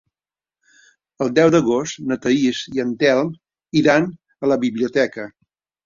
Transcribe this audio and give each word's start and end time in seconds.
El 1.25 1.29
deu 1.41 1.51
d'agost 1.57 2.01
na 2.13 2.19
Thaís 2.25 2.63
i 2.79 2.83
en 2.87 2.97
Telm 3.07 3.33
iran 3.85 4.13
a 4.45 4.55
la 4.55 4.63
biblioteca. 4.69 5.33